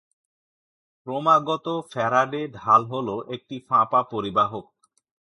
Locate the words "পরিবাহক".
4.11-4.65